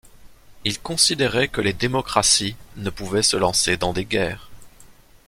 Il 0.65 0.79
considérait 0.81 1.47
que 1.49 1.61
les 1.61 1.73
démocraties 1.73 2.55
ne 2.77 2.89
pouvaient 2.89 3.21
se 3.21 3.37
lancer 3.37 3.77
dans 3.77 3.93
des 3.93 4.03
guerres. 4.05 4.49